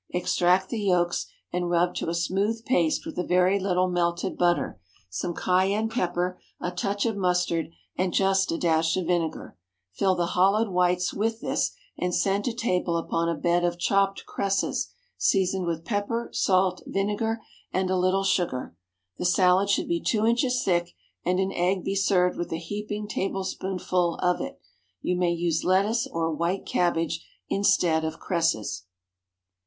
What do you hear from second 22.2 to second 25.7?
with a heaping tablespoonful of it. You may use